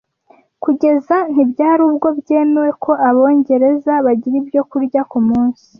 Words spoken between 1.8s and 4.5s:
ubwo byemewe ko abongereza bagira